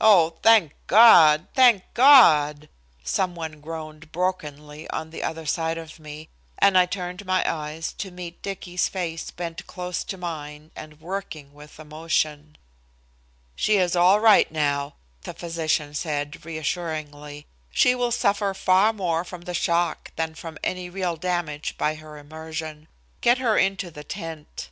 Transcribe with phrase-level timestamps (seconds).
[0.00, 2.68] "Oh, thank God, thank God,"
[3.04, 7.92] some one groaned brokenly on the other side of me, and I turned my eyes
[7.98, 12.58] to meet Dicky's face bent close to mine and working with emotion.
[13.54, 17.46] "She is all right now," the physician said, reassuringly.
[17.70, 22.18] "She will suffer far more from the shock than from any real damage by her
[22.18, 22.88] immersion.
[23.20, 24.70] Get her into the tent."